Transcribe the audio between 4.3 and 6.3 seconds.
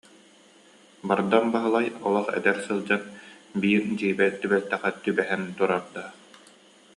түбэлтэҕэ түбэһэн турардаах